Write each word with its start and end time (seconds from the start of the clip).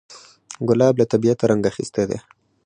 ګلاب 0.69 0.95
له 0.97 1.05
طبیعته 1.11 1.43
رنګ 1.51 1.63
اخیستی 1.71 2.03
دی. 2.09 2.19